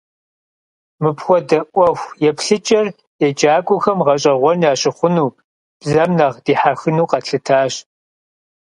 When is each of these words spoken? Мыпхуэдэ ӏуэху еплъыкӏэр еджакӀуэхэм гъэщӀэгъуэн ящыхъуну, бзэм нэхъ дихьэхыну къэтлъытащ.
Мыпхуэдэ 1.01 1.59
ӏуэху 1.71 2.13
еплъыкӏэр 2.29 2.87
еджакӀуэхэм 3.27 3.99
гъэщӀэгъуэн 4.05 4.59
ящыхъуну, 4.71 5.29
бзэм 5.79 6.11
нэхъ 6.17 6.37
дихьэхыну 6.45 7.09
къэтлъытащ. 7.11 7.73